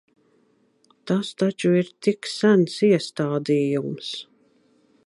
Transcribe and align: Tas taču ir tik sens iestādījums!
Tas 1.11 1.29
taču 1.43 1.75
ir 1.81 1.91
tik 2.07 2.31
sens 2.33 2.79
iestādījums! 2.89 4.11